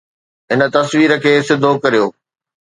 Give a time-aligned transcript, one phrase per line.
[0.51, 2.05] هن تصوير کي سڌو ڪريو